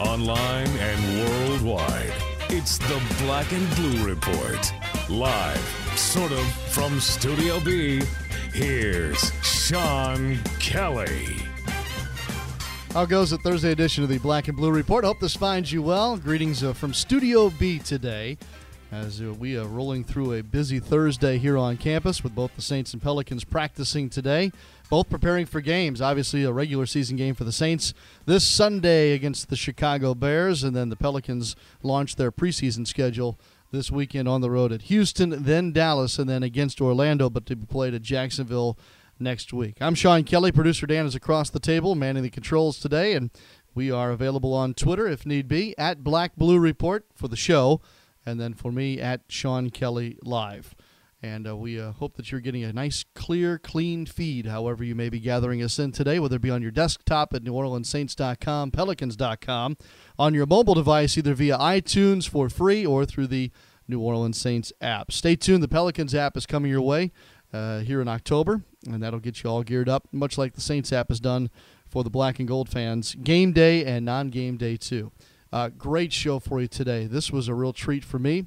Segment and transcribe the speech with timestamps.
[0.00, 2.14] Online and worldwide,
[2.48, 4.72] it's the Black and Blue Report.
[5.10, 8.00] Live, sort of, from Studio B,
[8.54, 11.36] here's Sean Kelly.
[12.92, 15.04] How goes the Thursday edition of the Black and Blue Report?
[15.04, 16.16] Hope this finds you well.
[16.16, 18.38] Greetings uh, from Studio B today
[18.92, 22.62] as uh, we are rolling through a busy Thursday here on campus with both the
[22.62, 24.50] Saints and Pelicans practicing today,
[24.90, 26.02] both preparing for games.
[26.02, 27.94] Obviously, a regular season game for the Saints
[28.26, 33.38] this Sunday against the Chicago Bears, and then the Pelicans launch their preseason schedule
[33.70, 37.54] this weekend on the road at Houston, then Dallas, and then against Orlando, but to
[37.54, 38.76] be played at Jacksonville
[39.20, 39.76] next week.
[39.80, 40.50] I'm Sean Kelly.
[40.50, 43.30] Producer Dan is across the table, manning the controls today, and
[43.72, 47.80] we are available on Twitter if need be at Black Blue Report for the show,
[48.26, 50.74] and then for me at Sean Kelly Live.
[51.22, 54.94] And uh, we uh, hope that you're getting a nice, clear, clean feed, however you
[54.94, 59.76] may be gathering us in today, whether it be on your desktop at NewOrleansSaints.com, Pelicans.com,
[60.18, 63.50] on your mobile device, either via iTunes for free or through the
[63.86, 65.12] New Orleans Saints app.
[65.12, 65.62] Stay tuned.
[65.62, 67.12] The Pelicans app is coming your way
[67.52, 70.90] uh, here in October, and that'll get you all geared up, much like the Saints
[70.90, 71.50] app has done
[71.86, 75.12] for the black and gold fans, game day and non game day, too.
[75.52, 77.06] Uh, great show for you today.
[77.06, 78.46] This was a real treat for me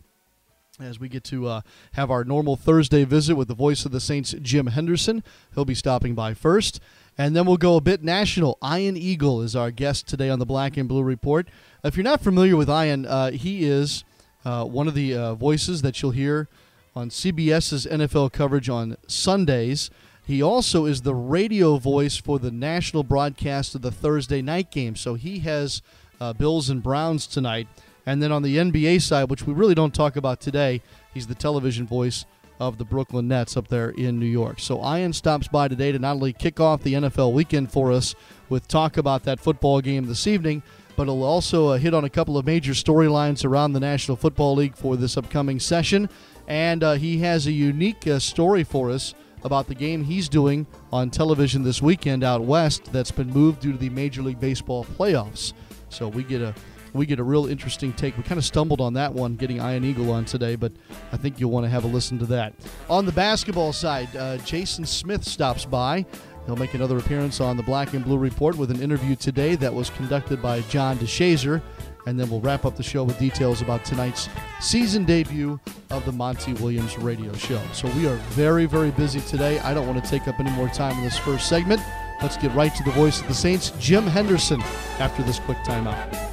[0.84, 1.62] as we get to uh,
[1.94, 5.24] have our normal Thursday visit with the voice of the Saints, Jim Henderson.
[5.56, 6.80] He'll be stopping by first.
[7.18, 8.58] And then we'll go a bit national.
[8.64, 11.48] Ian Eagle is our guest today on the Black and Blue Report.
[11.84, 14.04] If you're not familiar with Ian, uh, he is
[14.46, 16.48] uh, one of the uh, voices that you'll hear
[16.96, 19.90] on CBS's NFL coverage on Sundays.
[20.26, 24.96] He also is the radio voice for the national broadcast of the Thursday night game.
[24.96, 25.82] So he has
[26.20, 27.68] uh, Bills and Browns tonight.
[28.06, 30.82] And then on the NBA side, which we really don't talk about today,
[31.14, 32.26] he's the television voice
[32.60, 34.60] of the Brooklyn Nets up there in New York.
[34.60, 38.16] So Ian stops by today to not only kick off the NFL weekend for us
[38.50, 40.64] with talk about that football game this evening,
[40.96, 44.56] but he'll also uh, hit on a couple of major storylines around the National Football
[44.56, 46.10] League for this upcoming session.
[46.48, 50.68] And uh, he has a unique uh, story for us about the game he's doing
[50.92, 54.86] on television this weekend out west that's been moved due to the Major League Baseball
[54.86, 55.54] playoffs.
[55.90, 56.54] So we get a
[56.94, 58.16] we get a real interesting take.
[58.18, 60.72] We kind of stumbled on that one getting Ian Eagle on today, but
[61.12, 62.54] I think you'll want to have a listen to that.
[62.90, 66.06] On the basketball side, uh, Jason Smith stops by.
[66.46, 69.74] He'll make another appearance on the Black and Blue Report with an interview today that
[69.74, 71.62] was conducted by John DeShazer.
[72.06, 74.28] And then we'll wrap up the show with details about tonight's
[74.60, 75.58] season debut
[75.90, 77.62] of the Monty Williams radio show.
[77.72, 79.60] So we are very, very busy today.
[79.60, 81.82] I don't want to take up any more time in this first segment.
[82.22, 84.62] Let's get right to the voice of the Saints, Jim Henderson,
[85.00, 86.33] after this quick timeout.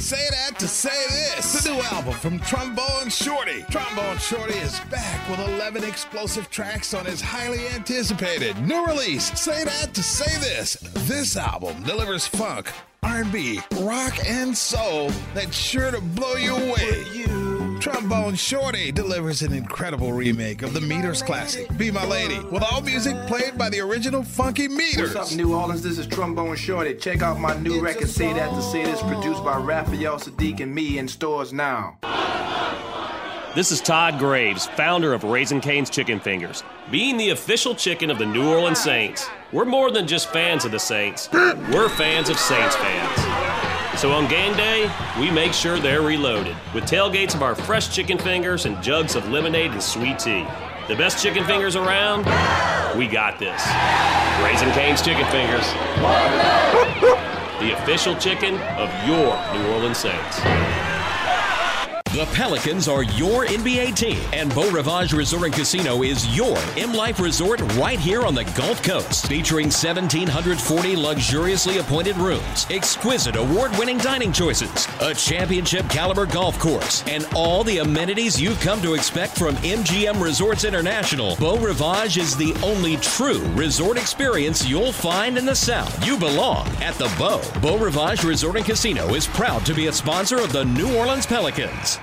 [0.00, 1.62] Say that to say this.
[1.62, 3.64] The new album from Trombone Shorty.
[3.70, 9.30] Trombone Shorty is back with 11 explosive tracks on his highly anticipated new release.
[9.38, 10.72] Say that to say this.
[11.06, 12.72] This album delivers funk,
[13.02, 17.04] R&B, rock, and soul that's sure to blow you away.
[17.80, 22.82] Trombone Shorty delivers an incredible remake of the Meters classic, Be My Lady, with all
[22.82, 25.14] music played by the original Funky Meters.
[25.14, 25.82] What's up, New Orleans?
[25.82, 26.94] This is Trombone Shorty.
[26.94, 30.74] Check out my new record, Say That to Say This, produced by Raphael Saadiq and
[30.74, 31.96] me in stores now.
[33.54, 36.62] This is Todd Graves, founder of Raising Cane's Chicken Fingers.
[36.90, 40.70] Being the official chicken of the New Orleans Saints, we're more than just fans of
[40.70, 43.49] the Saints, we're fans of Saints fans.
[44.00, 48.16] So on game day, we make sure they're reloaded with tailgates of our fresh chicken
[48.16, 50.46] fingers and jugs of lemonade and sweet tea.
[50.88, 52.24] The best chicken fingers around?
[52.96, 53.62] We got this.
[54.42, 55.66] Raising Cane's Chicken Fingers.
[57.60, 60.40] The official chicken of your New Orleans Saints.
[62.12, 66.92] The Pelicans are your NBA team, and Beau Rivage Resort and Casino is your M
[66.92, 73.70] Life Resort right here on the Gulf Coast, featuring 1,740 luxuriously appointed rooms, exquisite award
[73.78, 78.94] winning dining choices, a championship caliber golf course, and all the amenities you've come to
[78.94, 81.36] expect from MGM Resorts International.
[81.36, 86.04] Beau Rivage is the only true resort experience you'll find in the South.
[86.04, 87.40] You belong at the Beau.
[87.60, 91.24] Beau Rivage Resort and Casino is proud to be a sponsor of the New Orleans
[91.24, 91.99] Pelicans.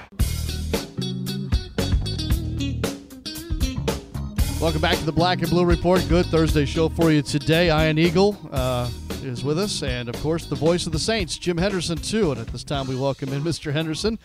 [4.68, 6.06] Welcome back to the Black and Blue Report.
[6.10, 7.68] Good Thursday show for you today.
[7.68, 8.92] Ian Eagle uh,
[9.24, 12.34] is with us, and of course, the voice of the Saints, Jim Henderson, too.
[12.34, 13.72] And at this time, we welcome in Mr.
[13.72, 14.20] Henderson,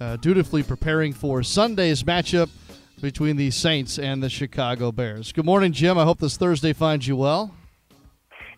[0.00, 2.48] uh, dutifully preparing for Sunday's matchup
[3.02, 5.30] between the Saints and the Chicago Bears.
[5.30, 5.98] Good morning, Jim.
[5.98, 7.54] I hope this Thursday finds you well.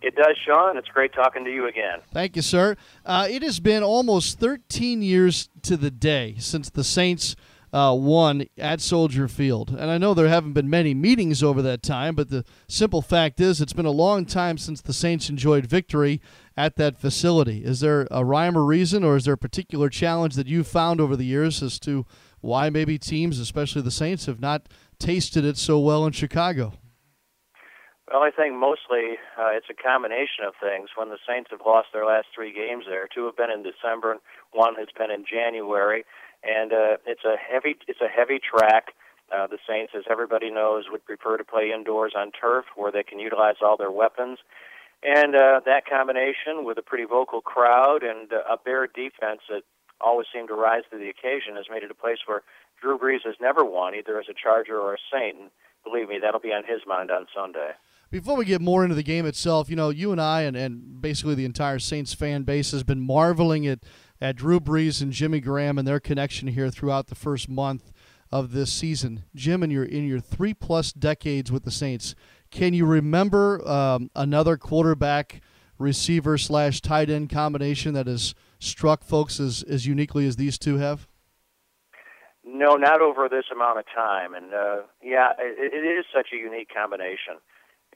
[0.02, 0.76] It does, Sean.
[0.76, 1.98] It's great talking to you again.
[2.12, 2.76] Thank you, sir.
[3.04, 7.34] Uh, it has been almost 13 years to the day since the Saints
[7.74, 9.70] uh, won at Soldier Field.
[9.70, 13.40] And I know there haven't been many meetings over that time, but the simple fact
[13.40, 16.22] is it's been a long time since the Saints enjoyed victory
[16.56, 17.64] at that facility.
[17.64, 21.00] Is there a rhyme or reason, or is there a particular challenge that you've found
[21.00, 22.06] over the years as to
[22.40, 24.68] why maybe teams, especially the Saints, have not
[25.00, 26.74] tasted it so well in Chicago?
[28.06, 30.90] Well, I think mostly uh, it's a combination of things.
[30.94, 34.12] When the Saints have lost their last three games there, two have been in December,
[34.12, 34.20] and
[34.52, 36.04] one has been in January
[36.44, 38.94] and uh, it's a heavy it's a heavy track.
[39.34, 43.02] Uh, the Saints, as everybody knows, would prefer to play indoors on turf where they
[43.02, 44.38] can utilize all their weapons.
[45.02, 49.62] And uh, that combination with a pretty vocal crowd and uh, a Bear defense that
[50.00, 52.42] always seemed to rise to the occasion has made it a place where
[52.80, 55.38] Drew Brees has never won, either as a Charger or a Saint.
[55.38, 55.50] And
[55.84, 57.70] believe me, that'll be on his mind on Sunday.
[58.10, 61.00] Before we get more into the game itself, you know, you and I and, and
[61.00, 63.80] basically the entire Saints fan base has been marveling at
[64.20, 67.92] at Drew Brees and Jimmy Graham and their connection here throughout the first month
[68.30, 69.24] of this season.
[69.34, 72.14] Jim, in your in your three plus decades with the Saints,
[72.50, 75.40] can you remember um, another quarterback
[75.78, 80.78] receiver slash tight end combination that has struck folks as, as uniquely as these two
[80.78, 81.06] have?
[82.44, 84.34] No, not over this amount of time.
[84.34, 87.38] And uh, yeah, it, it is such a unique combination.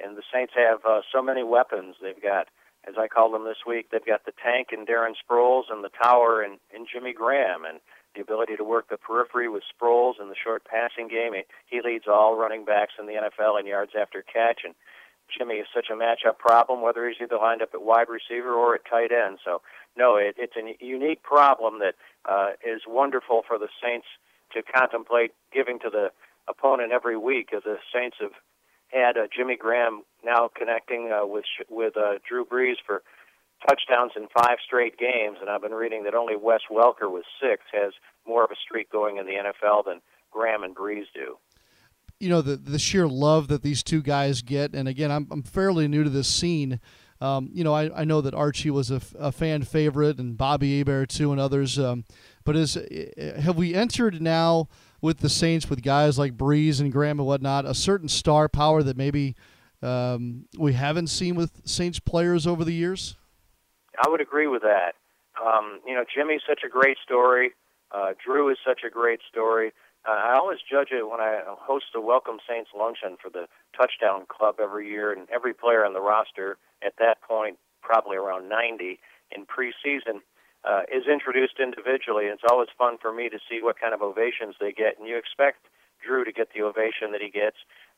[0.02, 1.96] And the Saints have uh, so many weapons.
[2.00, 2.48] They've got
[2.88, 5.90] as I call them this week, they've got the tank and Darren Sproles and the
[6.02, 7.80] tower and, and Jimmy Graham and
[8.14, 11.34] the ability to work the periphery with Sproles and the short passing game.
[11.34, 14.62] He, he leads all running backs in the NFL in yards after catch.
[14.64, 14.74] And
[15.36, 18.74] Jimmy is such a matchup problem, whether he's either lined up at wide receiver or
[18.74, 19.38] at tight end.
[19.44, 19.60] So,
[19.96, 21.94] no, it, it's a unique problem that
[22.24, 24.06] uh, is wonderful for the Saints
[24.54, 26.10] to contemplate giving to the
[26.48, 27.50] opponent every week.
[27.54, 28.32] As the Saints have
[28.88, 33.02] had uh, Jimmy Graham now connecting uh, with with uh, Drew Brees for
[33.68, 37.62] touchdowns in five straight games, and I've been reading that only Wes Welker with six
[37.72, 37.92] has
[38.26, 40.00] more of a streak going in the NFL than
[40.30, 41.36] Graham and Brees do.
[42.20, 45.42] You know the the sheer love that these two guys get, and again, I'm I'm
[45.42, 46.80] fairly new to this scene.
[47.20, 50.78] Um, you know, I, I know that Archie was a, a fan favorite, and Bobby
[50.78, 51.78] Hebert too, and others.
[51.78, 52.04] Um,
[52.44, 52.78] but is
[53.40, 54.68] have we entered now?
[55.00, 58.82] With the Saints with guys like Brees and Graham and whatnot, a certain star power
[58.82, 59.36] that maybe
[59.80, 63.16] um, we haven't seen with Saints players over the years?
[64.04, 64.94] I would agree with that.
[65.44, 67.52] Um, you know, Jimmy's such a great story.
[67.92, 69.72] Uh, Drew is such a great story.
[70.06, 73.46] Uh, I always judge it when I host the Welcome Saints luncheon for the
[73.76, 78.48] Touchdown Club every year, and every player on the roster at that point, probably around
[78.48, 78.98] 90
[79.34, 80.20] in preseason,
[80.68, 82.26] uh, is introduced individually.
[82.26, 85.16] It's always fun for me to see what kind of ovations they get, and you
[85.16, 85.64] expect
[86.04, 87.56] Drew to get the ovation that he gets,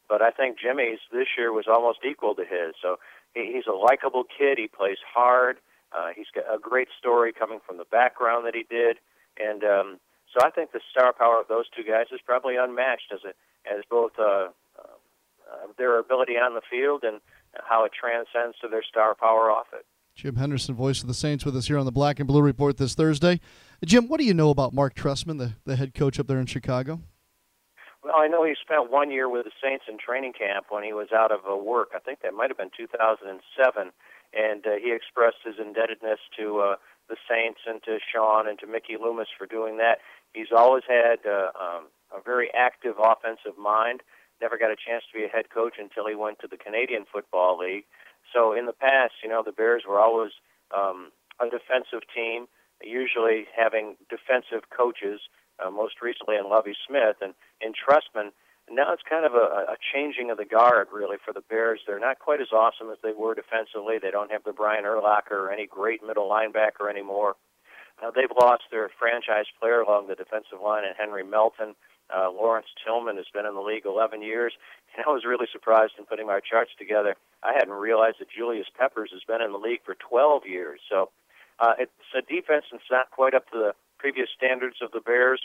[0.09, 2.79] but I think Jimmy's this year was almost equal to his.
[2.81, 2.97] So
[3.35, 4.57] he, he's a likable kid.
[4.57, 5.59] He plays hard.
[5.91, 8.99] Uh, he's got a great story coming from the background that he did,
[9.37, 9.89] and um,
[10.31, 13.35] so I think the star power of those two guys is probably unmatched as a,
[13.67, 14.55] as both uh,
[15.51, 17.21] uh, their ability on the field and
[17.67, 19.85] how it transcends to their star power off it.
[20.15, 22.77] Jim Henderson, voice of the Saints, with us here on the Black and Blue Report
[22.77, 23.41] this Thursday.
[23.85, 26.47] Jim, what do you know about Mark Trestman, the, the head coach up there in
[26.47, 27.01] Chicago?
[28.03, 30.93] Well, I know he spent one year with the Saints in training camp when he
[30.93, 31.91] was out of uh, work.
[31.95, 33.93] I think that might have been 2007,
[34.33, 36.75] and uh, he expressed his indebtedness to uh,
[37.09, 39.99] the Saints and to Sean and to Mickey Loomis for doing that.
[40.33, 44.01] He's always had uh, um, a very active offensive mind.
[44.41, 47.05] Never got a chance to be a head coach until he went to the Canadian
[47.13, 47.85] Football League.
[48.33, 50.33] So in the past, you know, the Bears were always
[50.77, 51.11] um,
[51.41, 52.47] a defensive team,
[52.83, 55.21] usually having defensive coaches.
[55.61, 58.33] Uh, most recently in Lovie Smith and in Trestman.
[58.71, 61.81] Now it's kind of a, a changing of the guard, really, for the Bears.
[61.87, 63.99] They're not quite as awesome as they were defensively.
[64.01, 67.35] They don't have the Brian Urlacher or any great middle linebacker anymore.
[68.03, 71.75] uh, they've lost their franchise player along the defensive line, and Henry Melton.
[72.09, 74.55] Uh, Lawrence Tillman has been in the league 11 years,
[74.97, 77.17] and I was really surprised in putting my charts together.
[77.43, 80.81] I hadn't realized that Julius Peppers has been in the league for 12 years.
[80.91, 81.11] So
[81.59, 85.41] uh, it's a defense that's not quite up to the previous standards of the Bears,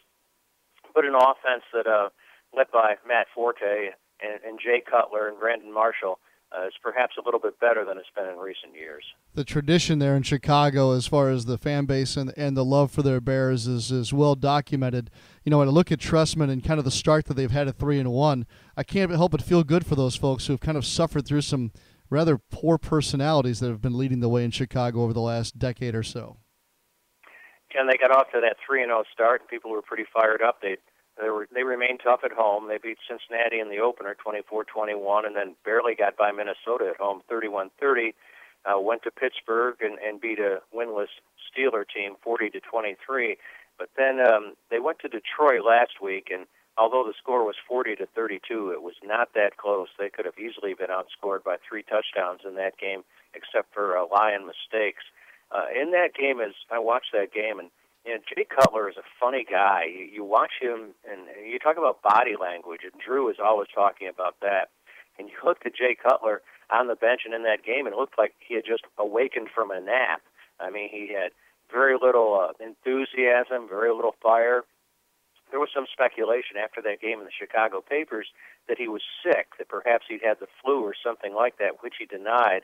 [0.94, 2.10] but an offense that uh,
[2.56, 6.20] led by Matt Forte and, and Jay Cutler and Brandon Marshall
[6.56, 9.04] uh, is perhaps a little bit better than it's been in recent years.
[9.34, 12.92] The tradition there in Chicago, as far as the fan base and and the love
[12.92, 15.10] for their Bears, is is well documented.
[15.46, 17.68] You know, when I look at Trestman and kind of the start that they've had
[17.68, 20.60] at three and one, I can't help but feel good for those folks who have
[20.60, 21.72] kind of suffered through some
[22.10, 25.94] rather poor personalities that have been leading the way in Chicago over the last decade
[25.94, 26.38] or so.
[27.76, 29.48] And they got off to that three and zero start.
[29.48, 30.62] People were pretty fired up.
[30.64, 30.78] They
[31.22, 32.68] they were they remained tough at home.
[32.68, 37.22] They beat Cincinnati in the opener 24-21 and then barely got by Minnesota at home
[37.32, 38.14] 31-30.
[38.66, 41.14] Uh, went to Pittsburgh and, and beat a winless
[41.46, 43.38] Steeler team 40 to 23.
[43.78, 46.46] But then um, they went to Detroit last week, and
[46.78, 49.88] although the score was 40 to 32, it was not that close.
[49.98, 53.04] They could have easily been outscored by three touchdowns in that game,
[53.34, 55.04] except for uh, Lion mistakes.
[55.52, 57.70] Uh, in that game, as I watched that game, and
[58.06, 59.86] you know, Jay Cutler is a funny guy.
[59.90, 64.08] You, you watch him, and you talk about body language, and Drew is always talking
[64.08, 64.70] about that.
[65.18, 68.00] And you looked at Jay Cutler on the bench and in that game, and it
[68.00, 70.22] looked like he had just awakened from a nap.
[70.60, 71.32] I mean, he had
[71.72, 74.64] very little uh, enthusiasm, very little fire.
[75.52, 78.28] There was some speculation after that game in the Chicago papers
[78.68, 81.96] that he was sick, that perhaps he'd had the flu or something like that, which
[82.00, 82.62] he denied.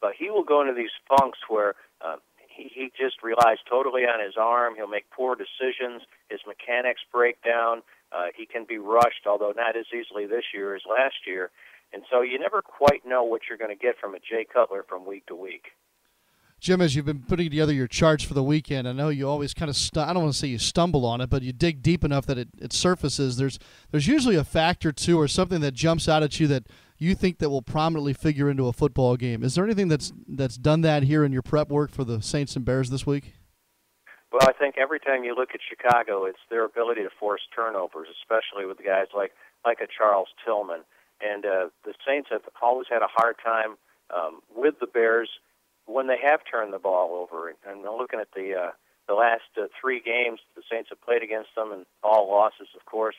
[0.00, 2.16] But he will go into these funks where uh,
[2.48, 4.74] he, he just relies totally on his arm.
[4.76, 6.02] He'll make poor decisions.
[6.30, 7.82] His mechanics break down.
[8.12, 11.50] Uh, he can be rushed, although not as easily this year as last year.
[11.92, 14.84] And so you never quite know what you're going to get from a Jay Cutler
[14.88, 15.72] from week to week.
[16.60, 19.54] Jim, as you've been putting together your charts for the weekend, I know you always
[19.54, 21.80] kind of stu- I don't want to say you stumble on it, but you dig
[21.80, 23.38] deep enough that it, it surfaces.
[23.38, 23.58] There's
[23.90, 26.66] there's usually a factor two or something that jumps out at you that
[26.98, 29.42] you think that will prominently figure into a football game.
[29.42, 32.54] Is there anything that's that's done that here in your prep work for the Saints
[32.56, 33.32] and Bears this week?
[34.30, 38.08] Well, I think every time you look at Chicago, it's their ability to force turnovers,
[38.20, 39.32] especially with guys like
[39.64, 40.80] like a Charles Tillman.
[41.22, 43.76] And uh, the Saints have always had a hard time
[44.14, 45.30] um, with the Bears
[45.92, 47.54] when they have turned the ball over.
[47.66, 48.70] And looking at the uh,
[49.08, 52.86] the last uh, three games the Saints have played against them, and all losses, of
[52.86, 53.16] course.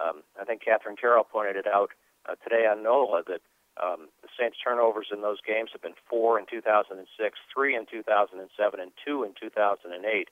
[0.00, 1.90] Um, I think Katherine Carroll pointed it out
[2.28, 3.40] uh, today on NOLA that
[3.82, 8.80] um, the Saints' turnovers in those games have been four in 2006, three in 2007,
[8.80, 10.28] and two in 2008.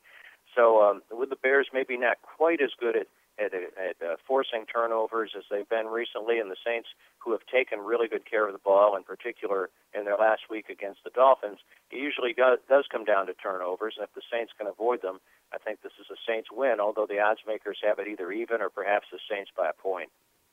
[0.54, 3.06] So um, with the Bears, maybe not quite as good at
[3.38, 7.80] at, at uh, forcing turnovers as they've been recently, and the Saints, who have taken
[7.80, 11.58] really good care of the ball, in particular in their last week against the Dolphins,
[11.90, 15.18] it usually does, does come down to turnovers, and if the Saints can avoid them,
[15.52, 16.80] I think this is a Saints win.
[16.80, 20.10] Although the odds makers have it either even or perhaps the Saints by a point.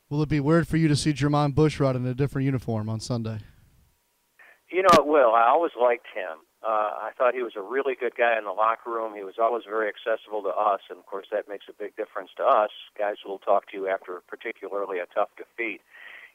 [0.10, 3.00] Will it be weird for you to see Jermon Bushrod in a different uniform on
[3.00, 3.40] Sunday?
[4.72, 5.34] You know, it will.
[5.34, 6.40] I always liked him.
[6.62, 9.16] Uh, I thought he was a really good guy in the locker room.
[9.16, 12.32] He was always very accessible to us, and of course, that makes a big difference
[12.36, 15.80] to us, guys will talk to you after particularly a tough defeat.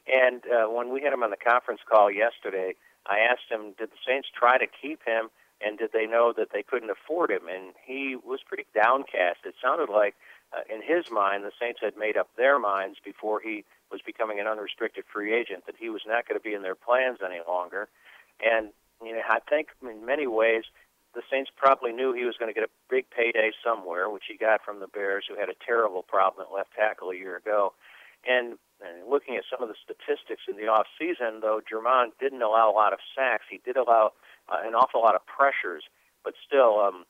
[0.07, 2.73] And uh, when we had him on the conference call yesterday,
[3.05, 5.29] I asked him, did the Saints try to keep him,
[5.61, 7.47] and did they know that they couldn't afford him?
[7.47, 9.45] And he was pretty downcast.
[9.45, 10.15] It sounded like
[10.53, 14.39] uh, in his mind, the Saints had made up their minds before he was becoming
[14.39, 17.41] an unrestricted free agent that he was not going to be in their plans any
[17.47, 17.87] longer.
[18.43, 18.69] And
[19.03, 20.63] you know, I think in many ways
[21.13, 24.37] the Saints probably knew he was going to get a big payday somewhere, which he
[24.37, 27.73] got from the Bears, who had a terrible problem at left tackle a year ago.
[28.27, 32.41] And, and looking at some of the statistics in the off season, though Jermon didn't
[32.41, 34.11] allow a lot of sacks, he did allow
[34.49, 35.83] uh, an awful lot of pressures.
[36.23, 37.05] But still, um,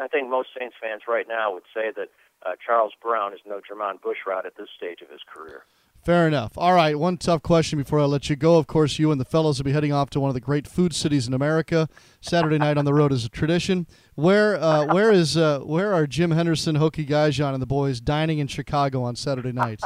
[0.00, 2.08] I think most Saints fans right now would say that
[2.46, 5.64] uh, Charles Brown is no Jermon Bushrod at this stage of his career.
[6.10, 6.58] Fair enough.
[6.58, 8.58] All right, one tough question before I let you go.
[8.58, 10.66] Of course, you and the fellows will be heading off to one of the great
[10.66, 11.88] food cities in America.
[12.20, 13.86] Saturday night on the road is a tradition.
[14.16, 18.40] Where uh, where is uh, where are Jim Henderson, Hokie Gajan, and the boys dining
[18.40, 19.82] in Chicago on Saturday night?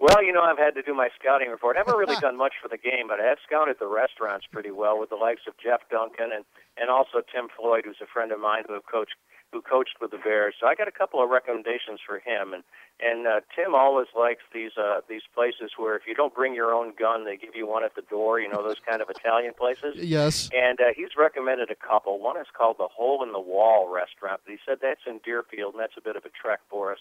[0.00, 1.76] Well, you know, I've had to do my scouting report.
[1.76, 4.72] I haven't really done much for the game, but I have scouted the restaurants pretty
[4.72, 6.44] well with the likes of Jeff Duncan and
[6.76, 9.14] and also Tim Floyd, who's a friend of mine who have coached
[9.52, 10.54] who coached with the Bears.
[10.60, 12.52] So I got a couple of recommendations for him.
[12.52, 12.62] And
[13.00, 16.72] and uh, Tim always likes these uh, these places where if you don't bring your
[16.72, 18.40] own gun, they give you one at the door.
[18.40, 19.96] You know those kind of Italian places.
[19.96, 20.50] Yes.
[20.52, 22.18] And uh, he's recommended a couple.
[22.18, 24.40] One is called the Hole in the Wall Restaurant.
[24.44, 27.00] But he said that's in Deerfield, and that's a bit of a trek for us.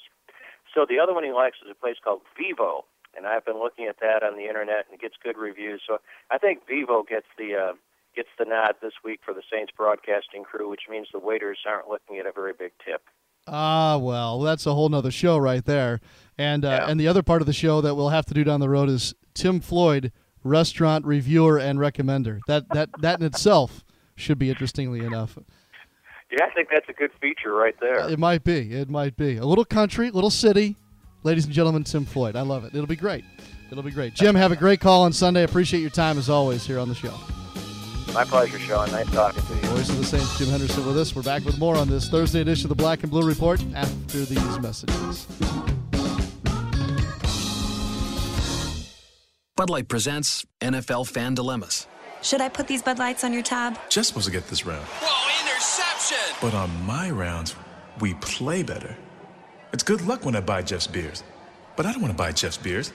[0.74, 2.86] So the other one he likes is a place called Vivo,
[3.16, 5.82] and I've been looking at that on the internet, and it gets good reviews.
[5.88, 5.98] So
[6.30, 7.74] I think Vivo gets the uh,
[8.18, 11.88] gets the nod this week for the Saints broadcasting crew, which means the waiters aren't
[11.88, 13.02] looking at a very big tip.
[13.48, 16.02] Ah, well, that's a whole nother show right there.
[16.38, 16.90] And uh, Yeah.
[16.90, 18.90] and the other part of the show that we'll have to do down the road
[18.90, 20.12] is Tim Floyd,
[20.44, 22.40] restaurant reviewer and recommender.
[22.48, 25.38] That that that in itself should be interestingly enough.
[26.30, 28.10] Yeah, I think that's a good feature right there.
[28.10, 28.74] It might be.
[28.74, 29.38] It might be.
[29.38, 30.76] A little country, little city.
[31.24, 32.36] Ladies and gentlemen, Tim Floyd.
[32.36, 32.74] I love it.
[32.76, 33.24] It'll be great.
[33.72, 34.14] It'll be great.
[34.14, 35.44] Jim, have a great call on Sunday.
[35.44, 37.14] Appreciate your time as always here on the show.
[38.14, 38.92] My pleasure, Sean.
[38.92, 39.60] Nice talking to you.
[39.62, 41.16] Voice of the Saints, Jim Henderson with us.
[41.16, 44.20] We're back with more on this Thursday edition of the Black and Blue Report after
[44.20, 45.28] these messages.
[49.56, 51.88] Bud Light presents NFL Fan Dilemmas.
[52.22, 53.78] Should I put these Bud Lights on your tab?
[53.90, 54.86] Just supposed to get this round.
[54.86, 56.36] Whoa, interception!
[56.42, 57.56] But on my rounds,
[58.00, 58.96] we play better.
[59.74, 61.24] It's good luck when I buy Jeff's beers.
[61.76, 62.92] But I don't want to buy Jeff's beers.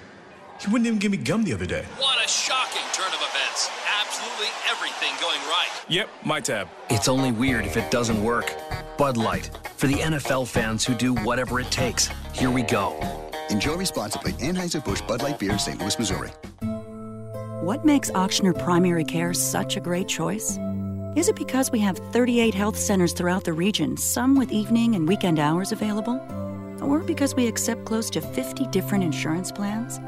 [0.63, 1.85] He wouldn't even give me gum the other day.
[1.99, 3.69] What a shocking turn of events.
[4.01, 5.69] Absolutely everything going right.
[5.89, 6.69] Yep, my tab.
[6.89, 8.55] It's only weird if it doesn't work.
[8.97, 12.11] Bud Light, for the NFL fans who do whatever it takes.
[12.33, 12.97] Here we go.
[13.51, 14.35] Enjoy responsibly.
[14.35, 15.81] Anheuser-Busch Bud Light Beer, St.
[15.81, 16.31] Louis, Missouri.
[17.61, 20.61] What makes Ochsner Primary Care such a great choice?
[21.17, 25.09] Is it because we have 38 health centers throughout the region, some with evening and
[25.09, 26.21] weekend hours available?
[26.81, 29.99] Or because we accept close to 50 different insurance plans?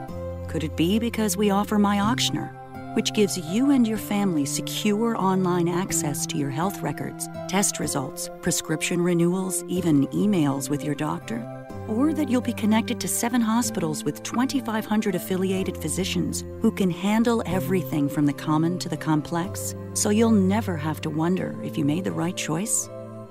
[0.54, 5.18] Could it be because we offer My Ochsner, which gives you and your family secure
[5.18, 11.42] online access to your health records, test results, prescription renewals, even emails with your doctor?
[11.88, 17.42] Or that you'll be connected to seven hospitals with 2,500 affiliated physicians who can handle
[17.46, 21.84] everything from the common to the complex, so you'll never have to wonder if you
[21.84, 22.88] made the right choice?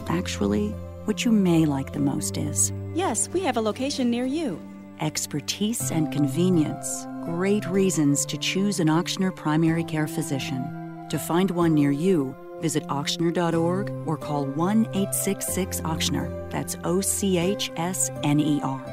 [0.07, 0.71] Actually,
[1.05, 4.59] what you may like the most is Yes, we have a location near you.
[4.99, 7.07] expertise and convenience.
[7.25, 11.07] Great reasons to choose an Ochsner primary care physician.
[11.09, 16.51] To find one near you, visit ochsner.org or call 1 866 Ochsner.
[16.51, 18.83] That's O C H S N E R.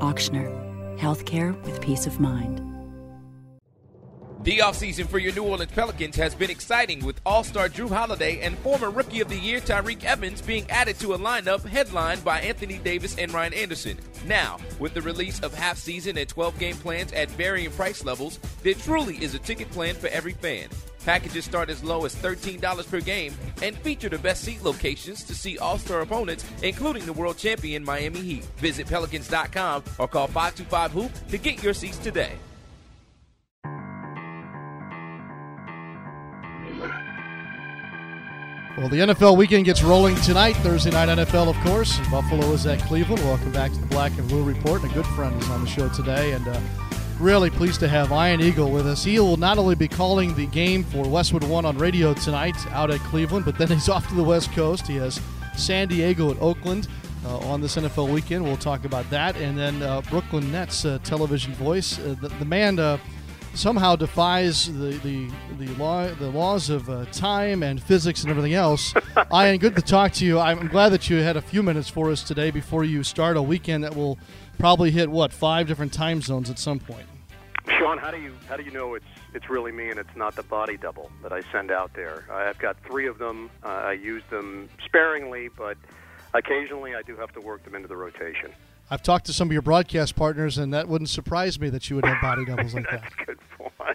[0.00, 0.48] Ochsner.
[0.98, 2.69] Healthcare with peace of mind.
[4.42, 8.40] The offseason for your New Orleans Pelicans has been exciting with All Star Jrue Holiday
[8.40, 12.40] and former Rookie of the Year Tyreke Evans being added to a lineup headlined by
[12.40, 13.98] Anthony Davis and Ryan Anderson.
[14.24, 18.38] Now, with the release of half season and 12 game plans at varying price levels,
[18.62, 20.70] there truly is a ticket plan for every fan.
[21.04, 25.34] Packages start as low as $13 per game and feature the best seat locations to
[25.34, 28.44] see all star opponents, including the world champion Miami Heat.
[28.56, 32.38] Visit Pelicans.com or call 525 Hoop to get your seats today.
[38.80, 40.54] Well, the NFL weekend gets rolling tonight.
[40.56, 41.98] Thursday night NFL, of course.
[42.10, 43.22] Buffalo is at Cleveland.
[43.24, 44.80] Welcome back to the Black and Blue Report.
[44.80, 46.58] And a good friend is on the show today, and uh,
[47.18, 49.04] really pleased to have Ian Eagle with us.
[49.04, 52.90] He will not only be calling the game for Westwood One on radio tonight out
[52.90, 54.86] at Cleveland, but then he's off to the West Coast.
[54.86, 55.20] He has
[55.58, 56.88] San Diego and Oakland
[57.26, 58.44] uh, on this NFL weekend.
[58.44, 61.98] We'll talk about that, and then uh, Brooklyn Nets uh, television voice.
[61.98, 62.78] Uh, the, the man.
[63.54, 68.54] Somehow defies the the the law the laws of uh, time and physics and everything
[68.54, 68.94] else.
[69.34, 70.38] Ian, good to talk to you.
[70.38, 73.42] I'm glad that you had a few minutes for us today before you start a
[73.42, 74.18] weekend that will
[74.58, 77.06] probably hit what five different time zones at some point.
[77.78, 80.36] Sean, how do you how do you know it's it's really me and it's not
[80.36, 82.24] the body double that I send out there?
[82.30, 83.50] I've got three of them.
[83.64, 85.76] Uh, I use them sparingly, but
[86.34, 88.52] occasionally I do have to work them into the rotation.
[88.92, 91.94] I've talked to some of your broadcast partners, and that wouldn't surprise me that you
[91.96, 93.02] would have body doubles like that.
[93.02, 93.72] That's a good point.
[93.78, 93.92] Uh,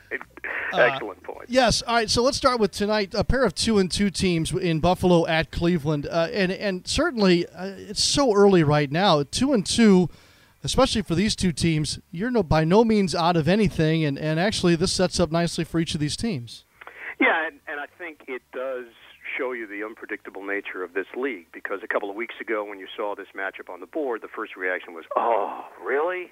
[0.79, 1.49] Excellent point.
[1.49, 1.81] Yes.
[1.81, 2.09] All right.
[2.09, 3.13] So let's start with tonight.
[3.13, 7.47] A pair of two and two teams in Buffalo at Cleveland, uh, and and certainly
[7.47, 9.23] uh, it's so early right now.
[9.23, 10.09] Two and two,
[10.63, 14.39] especially for these two teams, you're no by no means out of anything, and and
[14.39, 16.65] actually this sets up nicely for each of these teams.
[17.19, 18.85] Yeah, and, and I think it does
[19.38, 22.79] show you the unpredictable nature of this league because a couple of weeks ago when
[22.79, 26.31] you saw this matchup on the board, the first reaction was, "Oh, really?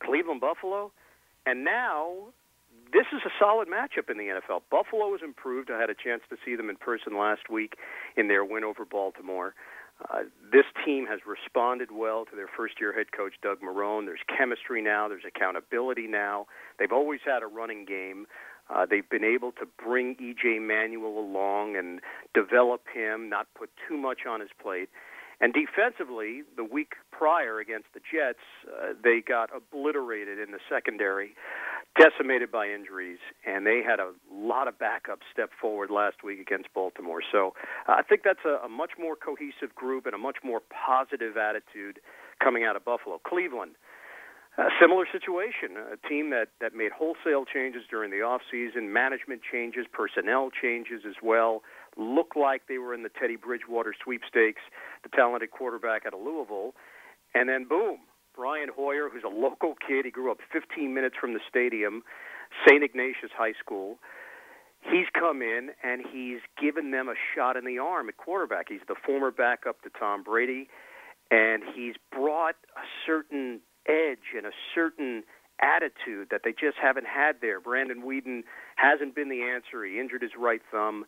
[0.00, 0.92] Cleveland Buffalo?"
[1.46, 2.32] And now
[2.92, 4.62] this is a solid matchup in the NFL.
[4.70, 5.70] Buffalo has improved.
[5.70, 7.76] I had a chance to see them in person last week
[8.16, 9.54] in their win over Baltimore.
[10.10, 14.06] Uh, this team has responded well to their first year head coach, Doug Marrone.
[14.06, 16.46] There's chemistry now, there's accountability now.
[16.78, 18.26] They've always had a running game.
[18.68, 20.58] Uh, they've been able to bring E.J.
[20.58, 22.00] Manuel along and
[22.32, 24.88] develop him, not put too much on his plate.
[25.40, 31.34] And defensively, the week prior against the Jets, uh, they got obliterated in the secondary,
[31.98, 36.72] decimated by injuries, and they had a lot of backup step forward last week against
[36.74, 37.20] Baltimore.
[37.30, 37.54] So
[37.88, 41.36] uh, I think that's a, a much more cohesive group and a much more positive
[41.36, 42.00] attitude
[42.42, 43.20] coming out of Buffalo.
[43.26, 43.72] Cleveland.
[44.56, 49.84] A similar situation, a team that, that made wholesale changes during the offseason, management changes,
[49.92, 51.62] personnel changes as well,
[51.96, 54.62] looked like they were in the Teddy Bridgewater sweepstakes,
[55.02, 56.74] the talented quarterback out of Louisville,
[57.34, 57.98] and then boom,
[58.34, 62.02] Brian Hoyer, who's a local kid, he grew up 15 minutes from the stadium,
[62.66, 62.82] St.
[62.82, 63.98] Ignatius High School.
[64.80, 68.66] He's come in and he's given them a shot in the arm at quarterback.
[68.68, 70.68] He's the former backup to Tom Brady,
[71.30, 75.22] and he's brought a certain edge and a certain
[75.60, 77.60] attitude that they just haven't had there.
[77.60, 78.42] Brandon Weeden
[78.76, 79.84] hasn't been the answer.
[79.84, 81.06] He injured his right thumb.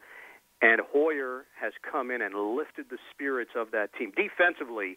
[0.62, 4.12] And Hoyer has come in and lifted the spirits of that team.
[4.16, 4.97] Defensively,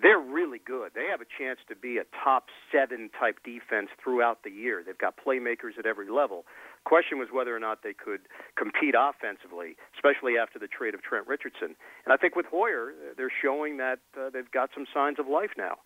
[0.00, 0.92] they're really good.
[0.94, 4.82] They have a chance to be a top seven type defense throughout the year.
[4.86, 6.44] They've got playmakers at every level.
[6.84, 8.20] Question was whether or not they could
[8.56, 11.74] compete offensively, especially after the trade of Trent Richardson.
[12.04, 15.50] And I think with Hoyer, they're showing that uh, they've got some signs of life
[15.58, 15.78] now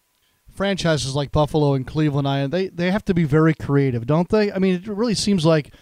[0.55, 4.53] franchises like Buffalo and Cleveland, I they they have to be very creative, don't they?
[4.53, 5.73] I mean, it really seems like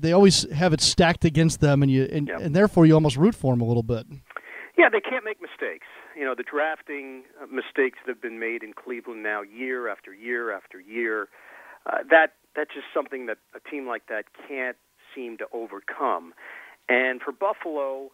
[0.00, 3.34] they always have it stacked against them, and you and, and therefore you almost root
[3.34, 4.06] for them a little bit.
[4.76, 5.86] Yeah, they can't make mistakes.
[6.16, 10.12] You know, the drafting uh, mistakes that have been made in Cleveland now, year after
[10.12, 11.28] year after year,
[11.86, 14.76] uh, that that's just something that a team like that can't
[15.14, 16.34] seem to overcome.
[16.88, 18.12] And for Buffalo,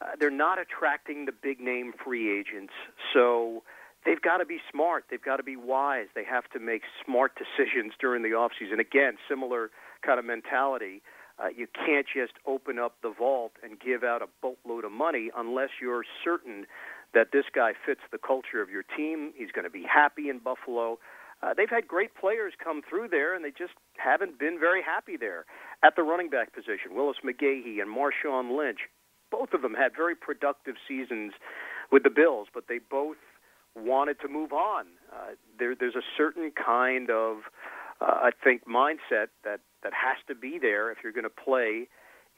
[0.00, 2.72] uh, they're not attracting the big name free agents,
[3.12, 3.62] so
[4.04, 5.04] they've got to be smart.
[5.10, 6.06] They've got to be wise.
[6.14, 8.80] They have to make smart decisions during the offseason.
[8.80, 9.70] Again, similar
[10.04, 11.02] kind of mentality.
[11.38, 15.30] Uh, you can't just open up the vault and give out a boatload of money
[15.36, 16.66] unless you're certain
[17.14, 19.32] that this guy fits the culture of your team.
[19.36, 20.98] He's going to be happy in Buffalo.
[21.42, 25.16] Uh, they've had great players come through there, and they just haven't been very happy
[25.16, 25.44] there.
[25.82, 28.78] At the running back position, Willis McGahee and Marshawn Lynch,
[29.30, 31.32] both of them had very productive seasons
[31.90, 33.16] with the Bills, but they both
[33.74, 34.86] wanted to move on.
[35.12, 37.38] Uh, there, there's a certain kind of,
[38.00, 41.88] uh, I think, mindset that that has to be there if you're going to play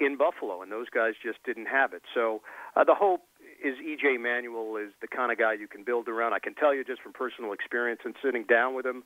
[0.00, 2.02] in Buffalo, and those guys just didn't have it.
[2.14, 2.42] So
[2.74, 3.22] uh, the hope
[3.62, 6.32] is EJ Manuel is the kind of guy you can build around.
[6.32, 9.04] I can tell you just from personal experience and sitting down with him,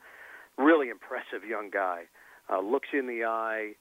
[0.56, 2.04] really impressive young guy.
[2.50, 3.72] Uh, looks in the eye,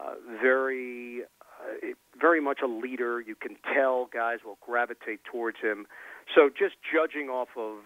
[0.00, 1.22] uh, very,
[1.60, 1.86] uh,
[2.20, 3.20] very much a leader.
[3.20, 5.86] You can tell guys will gravitate towards him.
[6.34, 7.78] So just judging off of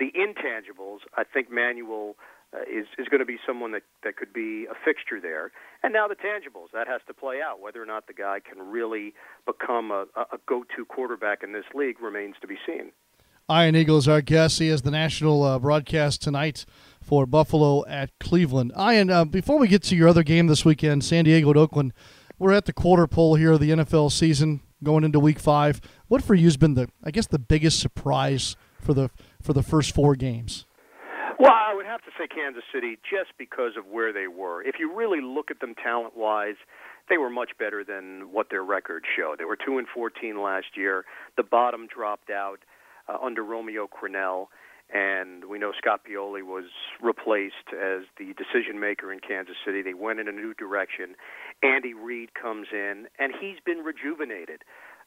[0.00, 2.16] the intangibles, I think Manuel
[2.52, 5.52] uh, is is going to be someone that that could be a fixture there.
[5.84, 7.60] And now the tangibles that has to play out.
[7.60, 9.12] Whether or not the guy can really
[9.44, 12.90] become a, a go-to quarterback in this league remains to be seen.
[13.50, 14.60] Ian Eagle is our guest.
[14.60, 16.64] He has the national uh, broadcast tonight
[17.02, 18.72] for Buffalo at Cleveland.
[18.78, 21.92] Ian, uh, before we get to your other game this weekend, San Diego at Oakland,
[22.38, 25.82] we're at the quarter pole here of the NFL season going into Week Five.
[26.08, 29.10] What for you has been the, I guess, the biggest surprise for the
[29.42, 30.64] for the first four games?
[31.38, 34.62] Well, I would have to say Kansas City just because of where they were.
[34.62, 36.56] If you really look at them talent wise,
[37.08, 39.38] they were much better than what their record showed.
[39.38, 41.04] They were two and fourteen last year.
[41.36, 42.60] The bottom dropped out
[43.08, 44.46] uh, under Romeo Crennel,
[44.92, 46.64] and we know Scott Pioli was
[47.02, 49.82] replaced as the decision maker in Kansas City.
[49.82, 51.14] They went in a new direction.
[51.62, 54.62] Andy Reid comes in, and he's been rejuvenated.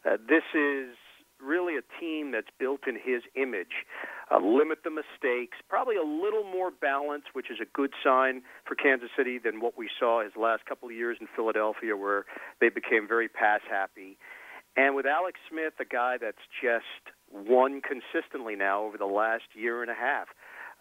[0.05, 0.95] Uh, this is
[1.41, 3.85] really a team that's built in his image.
[4.29, 8.75] Uh, limit the mistakes, probably a little more balance, which is a good sign for
[8.75, 12.25] Kansas City than what we saw his last couple of years in Philadelphia, where
[12.59, 14.17] they became very pass happy.
[14.75, 19.81] And with Alex Smith, a guy that's just won consistently now over the last year
[19.81, 20.27] and a half,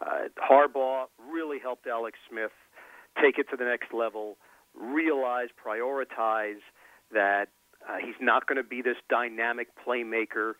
[0.01, 2.53] uh, Harbaugh really helped Alex Smith
[3.23, 4.37] take it to the next level,
[4.75, 6.61] realize, prioritize
[7.13, 7.47] that
[7.89, 10.55] uh, he's not going to be this dynamic playmaker,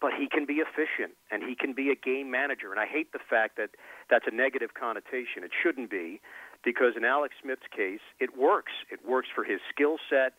[0.00, 2.70] but he can be efficient and he can be a game manager.
[2.70, 3.70] And I hate the fact that
[4.10, 5.44] that's a negative connotation.
[5.44, 6.20] It shouldn't be,
[6.64, 8.72] because in Alex Smith's case, it works.
[8.90, 10.34] It works for his skill set,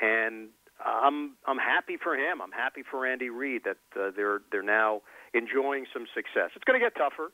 [0.00, 0.48] and
[0.84, 2.40] I'm I'm happy for him.
[2.42, 5.02] I'm happy for Andy Reid that uh, they're they're now
[5.34, 6.50] enjoying some success.
[6.54, 7.32] It's going to get tougher.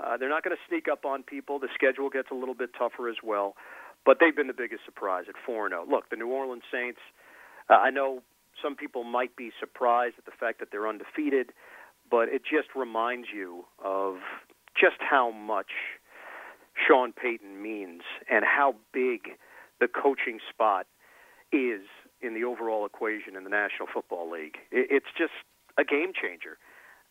[0.00, 1.58] Uh, they're not going to sneak up on people.
[1.58, 3.54] The schedule gets a little bit tougher as well,
[4.04, 5.84] but they've been the biggest surprise at four and zero.
[5.86, 5.90] Oh.
[5.90, 7.00] Look, the New Orleans Saints
[7.68, 8.22] I know
[8.62, 11.52] some people might be surprised at the fact that they're undefeated,
[12.10, 14.16] but it just reminds you of
[14.78, 15.70] just how much
[16.74, 19.38] Sean Payton means and how big
[19.80, 20.86] the coaching spot
[21.52, 21.82] is
[22.20, 24.56] in the overall equation in the National Football League.
[24.72, 25.32] It's just
[25.78, 26.58] a game changer.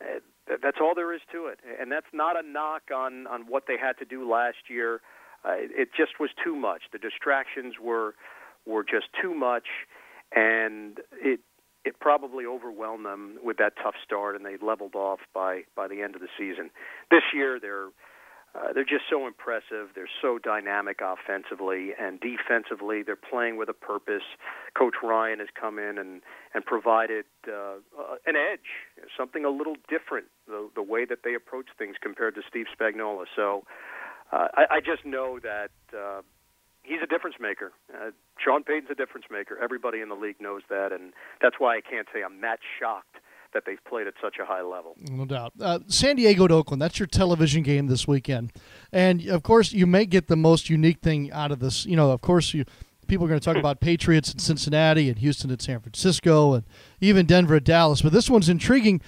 [0.01, 0.19] Uh,
[0.61, 3.77] that's all there is to it, and that's not a knock on on what they
[3.77, 5.01] had to do last year.
[5.45, 6.83] Uh, it just was too much.
[6.91, 8.15] The distractions were
[8.65, 9.67] were just too much,
[10.35, 11.39] and it
[11.85, 16.01] it probably overwhelmed them with that tough start, and they leveled off by by the
[16.01, 16.69] end of the season.
[17.09, 17.89] This year, they're
[18.55, 19.85] Uh, they're just so impressive.
[19.95, 23.01] They're so dynamic offensively and defensively.
[23.01, 24.27] They're playing with a purpose.
[24.77, 26.21] Coach Ryan has come in and
[26.53, 28.69] and provided uh, uh, an edge,
[29.17, 33.25] something a little different, the the way that they approach things compared to Steve Spagnuolo.
[33.35, 33.63] So
[34.31, 36.21] uh, I, I just know that uh,
[36.83, 37.71] he's a difference maker.
[37.93, 39.57] Uh, Sean Payton's a difference maker.
[39.61, 43.17] Everybody in the league knows that, and that's why I can't say I'm that shocked
[43.53, 44.95] that they've played at such a high level.
[44.99, 45.53] No doubt.
[45.61, 48.51] Uh, San Diego to Oakland, that's your television game this weekend.
[48.91, 51.85] And of course, you may get the most unique thing out of this.
[51.85, 52.65] You know, of course, you
[53.07, 56.63] people are going to talk about Patriots in Cincinnati and Houston at San Francisco and
[56.99, 58.01] even Denver at Dallas.
[58.01, 59.01] But this one's intriguing.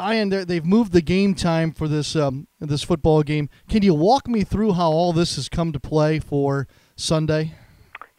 [0.00, 3.48] Ian, they've moved the game time for this um, this football game.
[3.68, 7.52] Can you walk me through how all this has come to play for Sunday?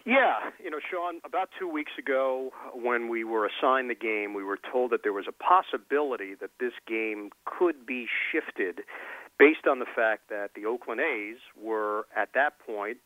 [0.05, 4.43] Yeah, you know, Sean, about two weeks ago, when we were assigned the game, we
[4.43, 8.81] were told that there was a possibility that this game could be shifted
[9.39, 12.97] based on the fact that the Oakland A's were, at that point,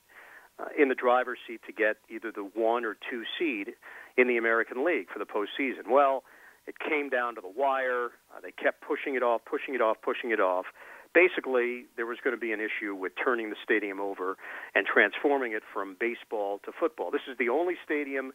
[0.59, 3.75] uh, in the driver's seat to get either the one or two seed
[4.17, 5.89] in the American League for the postseason.
[5.89, 6.23] Well,
[6.67, 8.07] it came down to the wire.
[8.35, 10.65] Uh, they kept pushing it off, pushing it off, pushing it off
[11.13, 14.37] basically there was going to be an issue with turning the stadium over
[14.75, 17.11] and transforming it from baseball to football.
[17.11, 18.31] This is the only stadium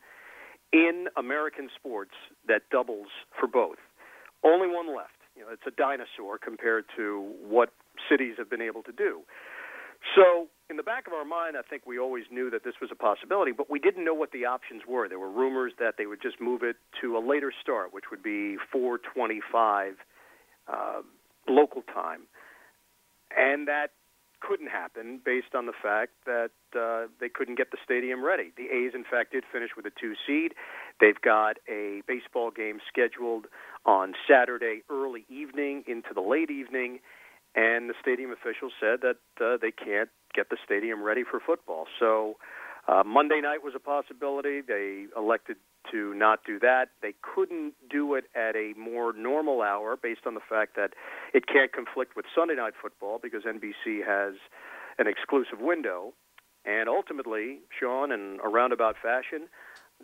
[0.72, 2.12] in American sports
[2.48, 3.08] that doubles
[3.38, 3.78] for both.
[4.42, 5.12] Only one left.
[5.36, 7.70] You know, it's a dinosaur compared to what
[8.08, 9.22] cities have been able to do.
[10.14, 12.90] So, in the back of our mind, I think we always knew that this was
[12.92, 15.08] a possibility, but we didn't know what the options were.
[15.08, 18.22] There were rumors that they would just move it to a later start, which would
[18.22, 19.94] be 425
[20.68, 21.02] uh,
[21.48, 22.22] local time
[23.36, 23.90] and that
[24.40, 28.52] couldn't happen based on the fact that uh, they couldn't get the stadium ready.
[28.56, 30.52] The A's, in fact, did finish with a two seed.
[31.00, 33.46] They've got a baseball game scheduled
[33.86, 37.00] on Saturday early evening into the late evening,
[37.54, 41.86] and the stadium officials said that uh, they can't get the stadium ready for football.
[41.98, 42.36] So
[42.86, 44.60] uh, Monday night was a possibility.
[44.60, 45.56] They elected
[45.90, 46.90] to not do that.
[47.02, 50.94] They couldn't do it at a more normal hour based on the fact that
[51.32, 54.34] it can't conflict with Sunday night football because NBC has
[54.98, 56.12] an exclusive window.
[56.64, 59.48] And ultimately, Sean, in a roundabout fashion,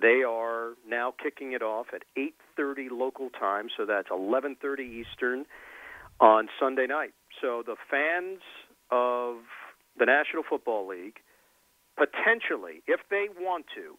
[0.00, 5.46] they are now kicking it off at 8:30 local time, so that's 11:30 Eastern
[6.20, 7.14] on Sunday night.
[7.40, 8.42] So the fans
[8.90, 9.38] of
[9.96, 11.20] the National Football League
[11.96, 13.98] potentially, if they want to,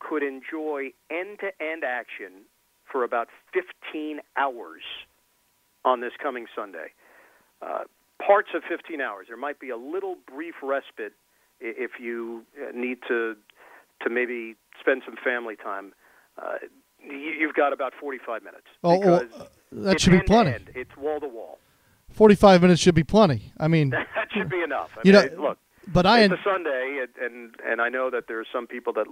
[0.00, 2.44] could enjoy end to end action
[2.90, 4.82] for about 15 hours
[5.84, 6.88] on this coming Sunday.
[7.62, 7.84] Uh,
[8.24, 9.26] parts of 15 hours.
[9.28, 11.12] There might be a little brief respite
[11.60, 13.36] if you uh, need to
[14.02, 15.92] to maybe spend some family time.
[16.40, 16.54] Uh,
[17.02, 18.64] you've got about 45 minutes.
[18.82, 20.52] Oh, well, uh, that should be plenty.
[20.52, 20.70] End.
[20.74, 21.58] It's wall to wall.
[22.12, 23.52] 45 minutes should be plenty.
[23.60, 24.90] I mean, that should be enough.
[24.96, 25.58] I you mean, know, look,
[25.92, 28.92] but I it's a Sunday, and, and and I know that there are some people
[28.94, 29.06] that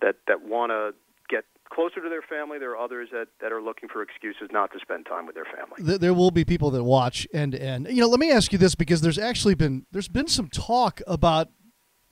[0.00, 0.94] that that want to
[1.28, 2.58] get closer to their family.
[2.58, 5.44] There are others that, that are looking for excuses not to spend time with their
[5.44, 5.98] family.
[5.98, 8.74] There will be people that watch, and and you know, let me ask you this
[8.74, 11.48] because there's actually been there's been some talk about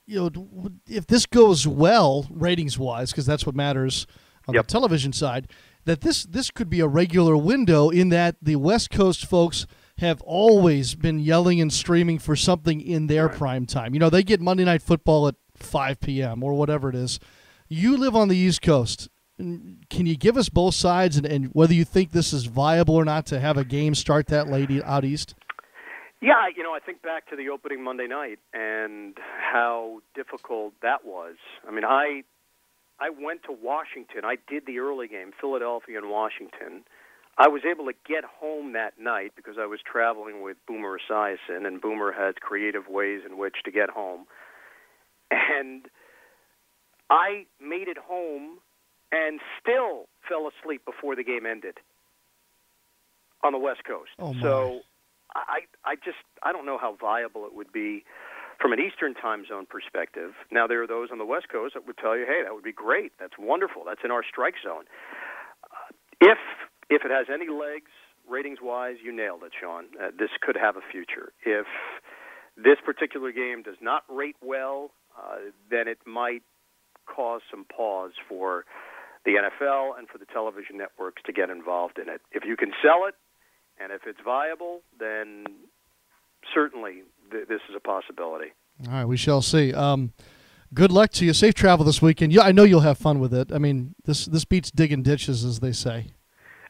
[0.05, 4.07] you know if this goes well ratings wise because that's what matters
[4.47, 4.65] on yep.
[4.65, 5.51] the television side
[5.85, 9.67] that this this could be a regular window in that the West Coast folks
[9.99, 13.37] have always been yelling and screaming for something in their right.
[13.37, 13.93] prime time.
[13.93, 16.43] You know, they get Monday Night Football at 5 p.m.
[16.43, 17.19] or whatever it is.
[17.67, 19.09] You live on the East Coast.
[19.37, 23.05] Can you give us both sides and, and whether you think this is viable or
[23.05, 25.35] not to have a game start that late out east?
[26.19, 31.05] Yeah, you know, I think back to the opening Monday night and how difficult that
[31.05, 31.35] was.
[31.67, 32.23] I mean, I
[32.99, 34.21] I went to Washington.
[34.23, 36.83] I did the early game, Philadelphia and Washington.
[37.37, 41.67] I was able to get home that night because I was traveling with Boomer Esiason,
[41.67, 44.25] and Boomer has creative ways in which to get home.
[45.29, 45.85] And
[47.09, 48.59] I made it home
[49.11, 51.77] and still fell asleep before the game ended
[53.43, 54.11] on the West Coast.
[54.19, 54.33] Oh.
[54.41, 54.81] So
[55.35, 58.03] I I just I don't know how viable it would be
[58.59, 60.31] from an Eastern time zone perspective.
[60.51, 62.63] Now there are those on the West Coast that would tell you, "Hey, that would
[62.63, 63.13] be great.
[63.19, 63.83] That's wonderful.
[63.85, 64.85] That's in our strike zone."
[65.63, 66.39] Uh, if
[66.89, 67.91] if it has any legs,
[68.29, 69.85] ratings wise, you nailed it, Sean.
[70.01, 71.31] Uh, this could have a future.
[71.45, 71.65] If
[72.55, 76.43] this particular game does not rate well, uh, then it might
[77.05, 78.65] cause some pause for
[79.25, 82.21] the NFL and for the television networks to get involved in it.
[82.31, 83.15] If you can sell it
[83.79, 85.45] and if it's viable, then
[86.53, 88.51] certainly th- this is a possibility.
[88.87, 89.73] All right, we shall see.
[89.73, 90.13] Um,
[90.73, 91.33] good luck to you.
[91.33, 92.37] Safe travel this weekend.
[92.39, 93.51] I know you'll have fun with it.
[93.51, 96.07] I mean, this this beats digging ditches, as they say.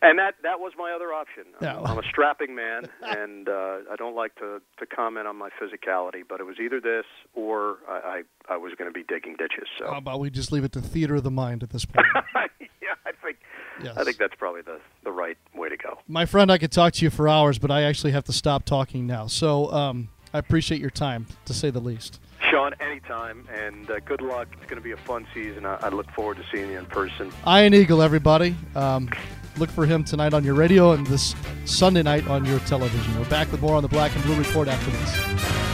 [0.01, 1.45] And that that was my other option.
[1.61, 1.79] Yeah.
[1.79, 6.21] I'm a strapping man, and uh, I don't like to to comment on my physicality.
[6.27, 9.67] But it was either this or I I, I was going to be digging ditches.
[9.79, 12.05] So How about we just leave it to theater of the mind at this point?
[12.35, 13.37] yeah, I think
[13.83, 13.95] Yes.
[13.97, 15.99] I think that's probably the the right way to go.
[16.07, 18.63] My friend, I could talk to you for hours, but I actually have to stop
[18.63, 19.27] talking now.
[19.27, 22.19] So um, I appreciate your time, to say the least.
[22.49, 24.47] Sean, anytime, and uh, good luck.
[24.53, 25.65] It's going to be a fun season.
[25.65, 27.31] I, I look forward to seeing you in person.
[27.47, 28.55] Ian Eagle, everybody.
[28.75, 29.09] Um,
[29.57, 33.17] look for him tonight on your radio and this Sunday night on your television.
[33.19, 35.66] We're back with more on the Black and Blue Report after this.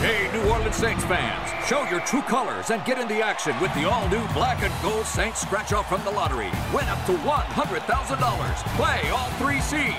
[0.00, 3.72] Hey, New Orleans Saints fans, show your true colors and get in the action with
[3.74, 6.50] the all-new Black and Gold Saints scratch-off from the lottery.
[6.72, 8.76] Win up to $100,000.
[8.76, 9.96] Play all three seeds.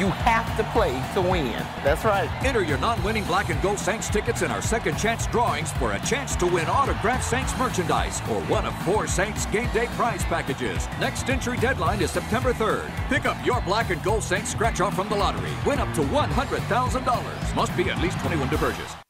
[0.00, 1.64] You have to play to win.
[1.84, 2.28] That's right.
[2.44, 6.00] Enter your non-winning Black and Gold Saints tickets in our second chance drawings for a
[6.00, 10.88] chance to win autographed Saints merchandise or one of four Saints game day prize packages.
[10.98, 12.90] Next entry deadline is September 3rd.
[13.08, 15.52] Pick up your Black and Gold Saints scratch-off from the lottery.
[15.64, 17.56] Win up to $100,000.
[17.56, 19.05] Must be at least 21 to purchase.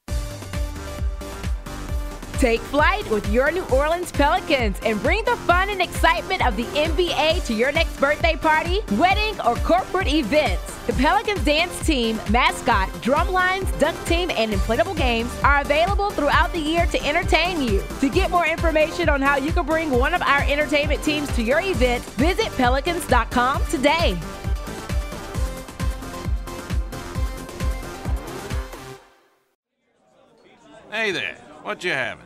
[2.39, 6.65] Take flight with your New Orleans Pelicans and bring the fun and excitement of the
[6.65, 10.75] NBA to your next birthday party, wedding, or corporate events.
[10.87, 16.53] The Pelicans dance team, mascot, drum lines, dunk team, and inflatable games are available throughout
[16.53, 17.83] the year to entertain you.
[18.01, 21.43] To get more information on how you can bring one of our entertainment teams to
[21.43, 24.19] your event, visit pelicans.com today.
[30.91, 32.26] Hey there, what you having?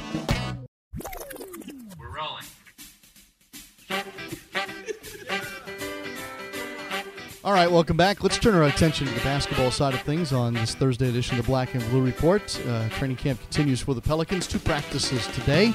[7.43, 8.21] All right, welcome back.
[8.21, 11.43] Let's turn our attention to the basketball side of things on this Thursday edition of
[11.43, 12.43] the Black and Blue Report.
[12.67, 14.45] Uh, training camp continues for the Pelicans.
[14.45, 15.73] Two practices today.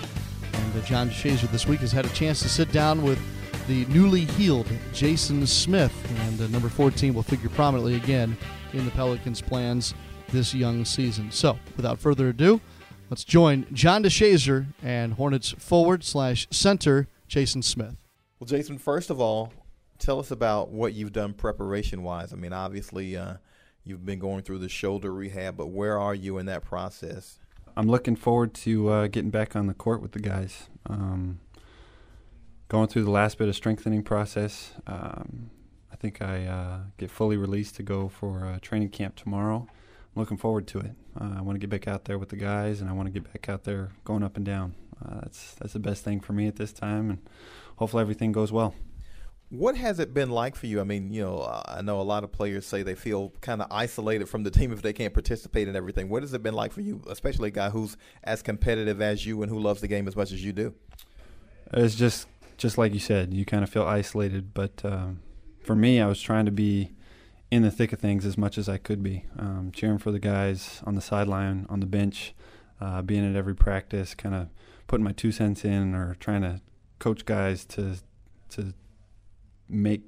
[0.53, 3.19] And uh, John DeShazier this week has had a chance to sit down with
[3.67, 5.93] the newly healed Jason Smith.
[6.27, 8.37] And uh, number 14 will figure prominently again
[8.73, 9.93] in the Pelicans' plans
[10.29, 11.33] this young season.
[11.33, 12.61] So, without further ado,
[13.11, 17.97] let's join John DeShazier and Hornets forward slash center Jason Smith.
[18.39, 19.53] Well, Jason, first of all,
[19.99, 22.33] tell us about what you've done preparation wise.
[22.33, 23.35] I mean, obviously, uh,
[23.85, 27.39] you've been going through the shoulder rehab, but where are you in that process?
[27.77, 30.69] I'm looking forward to uh, getting back on the court with the guys.
[30.89, 31.41] Um,
[32.69, 34.73] going through the last bit of strengthening process.
[34.87, 35.51] Um,
[35.93, 39.67] I think I uh, get fully released to go for training camp tomorrow.
[40.17, 40.93] I'm looking forward to it.
[41.21, 43.13] Uh, I want to get back out there with the guys, and I want to
[43.13, 44.75] get back out there going up and down.
[45.05, 47.19] Uh, that's that's the best thing for me at this time, and
[47.77, 48.75] hopefully everything goes well.
[49.49, 50.81] What has it been like for you?
[50.81, 53.63] I mean, you know, uh, I know a lot of players say they feel kind
[53.63, 56.09] of isolated from the team if they can't participate in everything.
[56.09, 59.43] What has it been like for you, especially a guy who's as competitive as you
[59.43, 60.75] and who loves the game as much as you do?
[61.73, 64.53] It's just just like you said, you kind of feel isolated.
[64.53, 65.21] But um,
[65.63, 66.93] for me, I was trying to be
[67.51, 70.19] in the thick of things as much as I could be, um, cheering for the
[70.19, 72.35] guys on the sideline, on the bench,
[72.81, 74.49] uh, being at every practice, kind of
[74.89, 76.61] putting my two cents in, or trying to
[76.99, 77.97] coach guys to
[78.51, 78.75] to
[79.69, 80.03] make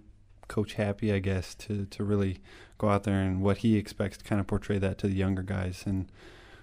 [0.49, 2.39] coach happy, I guess, to to really
[2.79, 5.43] go out there and what he expects to kind of portray that to the younger
[5.43, 5.85] guys.
[5.87, 6.11] And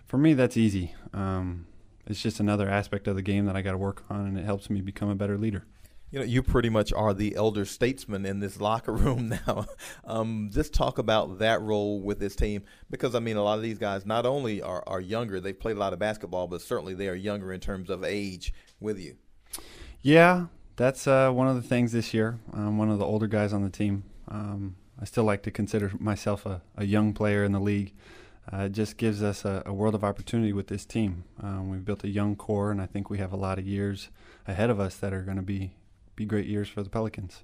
[0.05, 0.93] for me, that's easy.
[1.13, 1.67] Um,
[2.07, 4.45] it's just another aspect of the game that I got to work on, and it
[4.45, 5.65] helps me become a better leader.
[6.11, 9.65] You know, you pretty much are the elder statesman in this locker room now.
[10.05, 13.63] um, just talk about that role with this team because I mean, a lot of
[13.63, 16.93] these guys not only are, are younger, they've played a lot of basketball, but certainly
[16.93, 19.15] they are younger in terms of age with you.
[20.01, 22.39] Yeah, that's uh, one of the things this year.
[22.53, 24.03] I'm one of the older guys on the team.
[24.27, 27.93] Um, I still like to consider myself a, a young player in the league.
[28.51, 31.23] Uh, it just gives us a, a, world of opportunity with this team.
[31.41, 34.09] Um, we've built a young core, and I think we have a lot of years
[34.47, 35.75] ahead of us that are going to be
[36.15, 37.43] be great years for the Pelicans.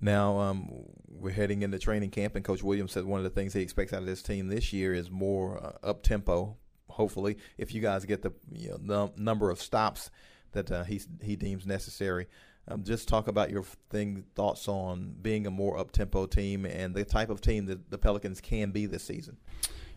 [0.00, 0.68] Now um,
[1.08, 3.92] we're heading into training camp, and Coach Williams said one of the things he expects
[3.92, 6.56] out of this team this year is more uh, up tempo.
[6.90, 10.10] Hopefully, if you guys get the you know, the number of stops
[10.56, 12.26] that uh, he he deems necessary.
[12.68, 16.94] Um, just talk about your thing thoughts on being a more up tempo team and
[16.94, 19.36] the type of team that the Pelicans can be this season.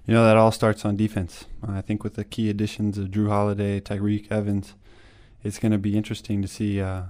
[0.05, 1.45] You know that all starts on defense.
[1.67, 4.75] Uh, I think with the key additions of Jrue Holiday, Tyreke Evans,
[5.43, 7.03] it's going to be interesting to see uh,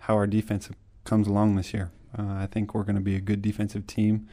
[0.00, 0.68] how our defense
[1.04, 1.92] comes along this year.
[2.18, 4.26] Uh, I think we're going to be a good defensive team,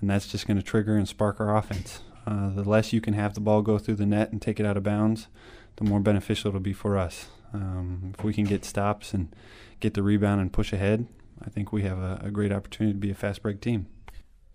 [0.00, 2.00] and that's just going to trigger and spark our offense.
[2.26, 4.66] Uh, the less you can have the ball go through the net and take it
[4.66, 5.28] out of bounds,
[5.76, 7.26] the more beneficial it'll be for us.
[7.56, 9.34] Um, if we can get stops and
[9.80, 11.06] get the rebound and push ahead,
[11.44, 13.86] I think we have a, a great opportunity to be a fast break team.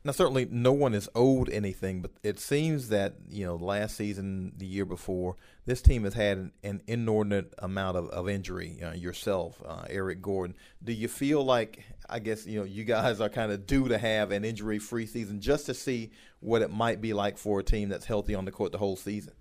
[0.03, 4.51] Now, certainly, no one is owed anything, but it seems that you know last season,
[4.57, 5.35] the year before,
[5.67, 8.81] this team has had an, inordinate amount of, of injury.
[8.81, 13.21] Uh, yourself, uh, Eric Gordon, do you feel like I guess you know you guys
[13.21, 16.99] are kind of due to have an injury-free season just to see what it might
[16.99, 19.33] be like for a team that's healthy on the court the whole season?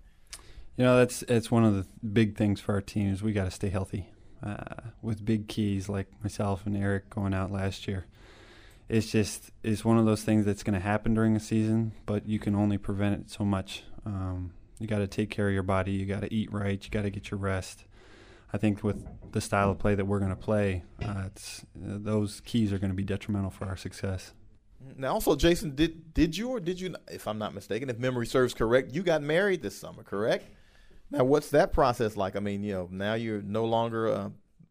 [0.81, 3.43] You know, that's it's one of the big things for our team is we got
[3.43, 4.09] to stay healthy.
[4.41, 8.07] Uh, with big keys like myself and Eric going out last year
[8.91, 12.27] it's just it's one of those things that's going to happen during a season, but
[12.27, 13.83] you can only prevent it so much.
[14.05, 15.91] Um, you got to take care of your body.
[15.91, 16.83] You got to eat right.
[16.83, 17.85] You got to get your rest.
[18.51, 21.99] I think with the style of play that we're going to play, uh, it's, uh,
[21.99, 24.33] those keys are going to be detrimental for our success.
[24.97, 28.25] Now, also, Jason, did did you or did you, if I'm not mistaken, if memory
[28.25, 30.49] serves correct, you got married this summer, correct?
[31.11, 32.35] Now, what's that process like?
[32.35, 34.29] I mean, you know, now you're no longer uh,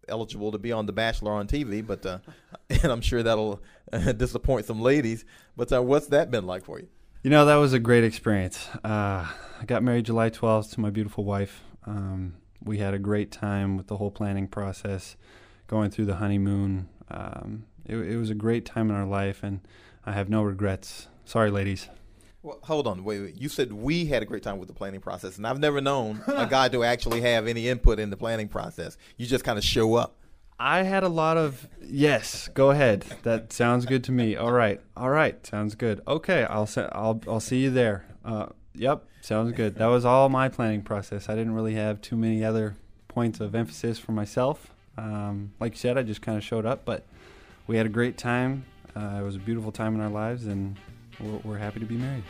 [0.08, 2.18] eligible to be on The Bachelor on TV, but uh,
[2.70, 3.62] and I'm sure that'll
[3.92, 5.24] uh, disappoint some ladies.
[5.56, 6.88] But uh, what's that been like for you?
[7.22, 8.66] You know, that was a great experience.
[8.82, 9.26] Uh,
[9.60, 11.62] I got married July 12th to my beautiful wife.
[11.86, 15.16] Um, we had a great time with the whole planning process,
[15.66, 16.88] going through the honeymoon.
[17.10, 19.60] Um, it, it was a great time in our life, and
[20.06, 21.08] I have no regrets.
[21.26, 21.88] Sorry, ladies.
[22.42, 23.36] Well, hold on, wait, wait.
[23.36, 26.22] You said we had a great time with the planning process, and I've never known
[26.26, 28.96] a guy to actually have any input in the planning process.
[29.18, 30.16] You just kind of show up.
[30.58, 32.48] I had a lot of yes.
[32.48, 33.04] Go ahead.
[33.22, 34.36] That sounds good to me.
[34.36, 35.44] All right, all right.
[35.46, 36.00] Sounds good.
[36.06, 38.04] Okay, I'll se- I'll I'll see you there.
[38.24, 39.76] Uh, yep, sounds good.
[39.76, 41.28] That was all my planning process.
[41.28, 42.76] I didn't really have too many other
[43.08, 44.70] points of emphasis for myself.
[44.98, 47.04] Um, like you said, I just kind of showed up, but
[47.66, 48.64] we had a great time.
[48.94, 50.76] Uh, it was a beautiful time in our lives, and
[51.22, 52.24] we're, we're happy to be married.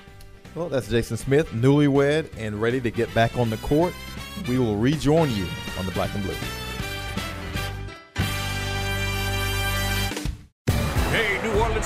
[0.55, 3.95] Well, that's Jason Smith, newlywed and ready to get back on the court.
[4.49, 5.47] We will rejoin you
[5.79, 6.35] on the Black and Blue.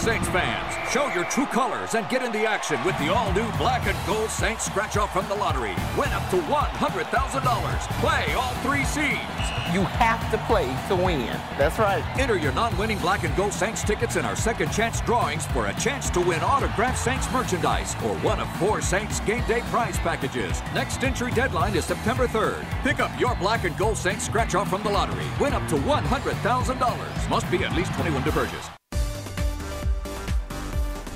[0.05, 0.91] Saints fans.
[0.91, 4.29] Show your true colors and get in the action with the all-new black and gold
[4.29, 5.75] Saints scratch-off from the lottery.
[5.97, 8.01] Win up to $100,000.
[8.03, 9.45] Play all three seeds.
[9.73, 11.41] You have to play to win.
[11.57, 12.05] That's right.
[12.21, 15.75] Enter your non-winning black and gold Saints tickets in our second chance drawings for a
[15.81, 20.61] chance to win autographed Saints merchandise or one of four Saints game day prize packages.
[20.75, 22.63] Next entry deadline is September 3rd.
[22.83, 25.25] Pick up your black and gold Saints scratch-off from the lottery.
[25.41, 27.31] Win up to $100,000.
[27.31, 28.69] Must be at least 21 to purchase.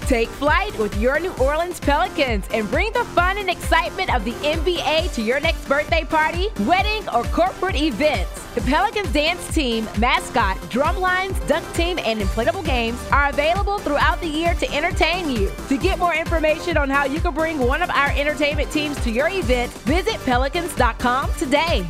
[0.08, 4.32] Take flight with your New Orleans Pelicans and bring the fun and excitement of the
[4.32, 8.42] NBA to your next birthday party, wedding, or corporate events.
[8.54, 14.18] The Pelicans dance team, mascot, drum lines, dunk team, and inflatable games are available throughout
[14.22, 15.52] the year to entertain you.
[15.68, 19.10] To get more information on how you can bring one of our entertainment teams to
[19.10, 21.86] your event, visit pelicans.com today.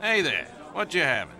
[0.00, 1.39] Hey there, what you having?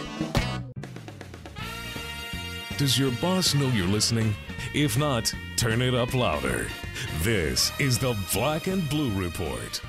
[2.77, 4.33] Does your boss know you're listening?
[4.73, 6.67] If not, turn it up louder.
[7.21, 9.81] This is the Black and Blue Report.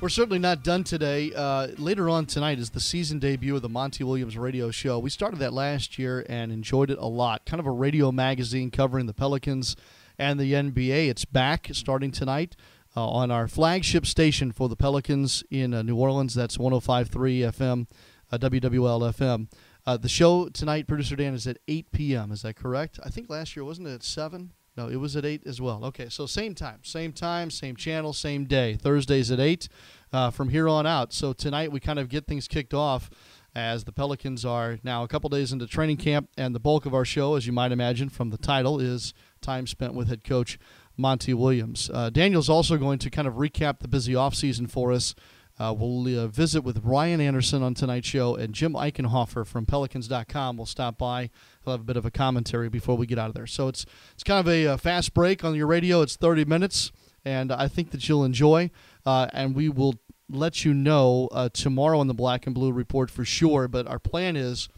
[0.00, 1.32] We're certainly not done today.
[1.32, 4.98] Uh, later on tonight is the season debut of the Monty Williams radio show.
[4.98, 7.44] We started that last year and enjoyed it a lot.
[7.46, 9.76] Kind of a radio magazine covering the Pelicans
[10.18, 11.08] and the NBA.
[11.08, 12.56] It's back starting tonight
[12.96, 16.34] uh, on our flagship station for the Pelicans in uh, New Orleans.
[16.34, 17.08] That's 105.3
[17.52, 17.86] FM,
[18.30, 19.48] uh, WWL FM.
[19.84, 22.30] Uh, the show tonight, producer Dan, is at 8 p.m.
[22.30, 23.00] Is that correct?
[23.04, 24.52] I think last year wasn't it at 7?
[24.76, 25.84] No, it was at 8 as well.
[25.86, 28.74] Okay, so same time, same time, same channel, same day.
[28.74, 29.68] Thursdays at 8
[30.12, 31.12] uh, from here on out.
[31.12, 33.10] So tonight we kind of get things kicked off
[33.54, 36.94] as the Pelicans are now a couple days into training camp, and the bulk of
[36.94, 39.12] our show, as you might imagine from the title, is
[39.42, 40.58] time spent with head coach
[40.96, 41.90] Monty Williams.
[41.92, 45.14] Uh, Daniel's also going to kind of recap the busy offseason for us.
[45.62, 50.56] Uh, we'll uh, visit with Ryan Anderson on tonight's show, and Jim Eichenhofer from Pelicans.com
[50.56, 51.30] will stop by.
[51.62, 53.46] He'll have a bit of a commentary before we get out of there.
[53.46, 56.02] So it's it's kind of a, a fast break on your radio.
[56.02, 56.90] It's 30 minutes,
[57.24, 58.72] and I think that you'll enjoy.
[59.06, 59.94] Uh, and we will
[60.28, 63.68] let you know uh, tomorrow on the Black and Blue Report for sure.
[63.68, 64.68] But our plan is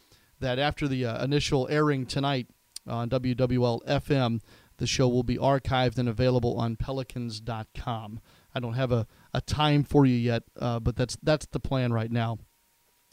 [0.41, 2.49] that after the uh, initial airing tonight
[2.87, 4.43] on WWL FM,
[4.76, 8.20] the show will be archived and available on Pelicans.com.
[8.55, 11.92] I don't have a, a time for you yet, uh, but that's that's the plan
[11.92, 12.38] right now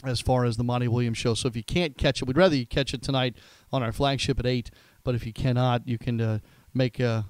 [0.04, 1.34] as far as the Monty Williams show.
[1.34, 3.36] So if you can't catch it, we'd rather you catch it tonight
[3.72, 4.70] on our flagship at eight.
[5.04, 6.38] But if you cannot, you can uh,
[6.74, 7.26] make a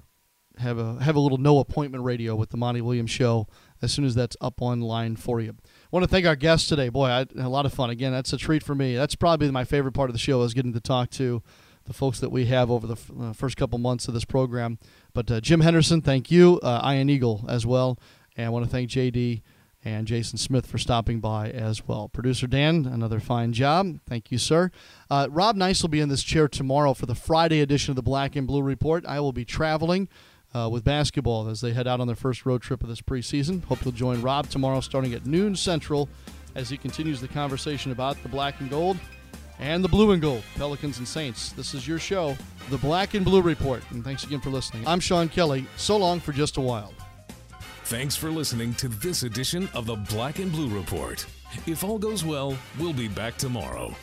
[0.59, 3.47] have a have a little no appointment radio with the Monty Williams show
[3.81, 5.49] as soon as that's up online for you.
[5.51, 6.89] I want to thank our guests today.
[6.89, 7.89] Boy, I had a lot of fun.
[7.89, 8.95] Again, that's a treat for me.
[8.95, 11.41] That's probably my favorite part of the show is getting to talk to
[11.85, 14.79] the folks that we have over the f- uh, first couple months of this program.
[15.13, 16.59] But uh, Jim Henderson, thank you.
[16.61, 17.99] Uh, Ian Eagle as well.
[18.35, 19.41] And I want to thank JD
[19.85, 22.09] and Jason Smith for stopping by as well.
[22.09, 23.99] Producer Dan, another fine job.
[24.07, 24.71] Thank you, sir.
[25.09, 28.01] Uh, Rob Nice will be in this chair tomorrow for the Friday edition of the
[28.01, 29.05] Black and Blue Report.
[29.05, 30.09] I will be traveling.
[30.55, 33.63] Uh, with basketball as they head out on their first road trip of this preseason.
[33.63, 36.07] Hope you'll join Rob tomorrow starting at noon Central
[36.53, 38.99] as he continues the conversation about the black and gold
[39.63, 41.53] and the blue and gold, Pelicans and Saints.
[41.53, 42.35] This is your show,
[42.69, 43.81] The Black and Blue Report.
[43.91, 44.85] And thanks again for listening.
[44.85, 45.65] I'm Sean Kelly.
[45.77, 46.93] So long for just a while.
[47.85, 51.25] Thanks for listening to this edition of the Black and Blue Report.
[51.65, 53.95] If all goes well, we'll be back tomorrow.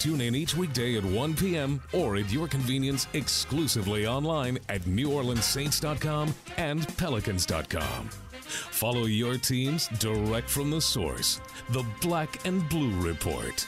[0.00, 1.80] Tune in each weekday at 1 p.m.
[1.92, 8.08] or at your convenience exclusively online at NewOrleansSaints.com and Pelicans.com.
[8.08, 11.40] Follow your teams direct from the source,
[11.70, 13.66] the Black and Blue Report.